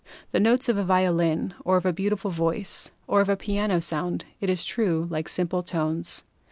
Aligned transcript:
The 0.31 0.39
notes 0.39 0.67
of 0.67 0.77
a 0.79 0.83
violin, 0.83 1.53
or 1.63 1.77
of 1.77 1.85
a 1.85 1.93
beautiful 1.93 2.31
voice, 2.31 2.89
or 3.05 3.21
of 3.21 3.29
a 3.29 3.37
piano 3.37 3.79
sound, 3.79 4.25
it 4.39 4.49
is 4.49 4.65
true, 4.65 5.05
like 5.11 5.29
simple 5.29 5.61
tones. 5.61 6.23